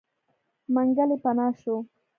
منګلی 0.73 1.17
پناه 1.23 1.47
شو. 1.61 1.75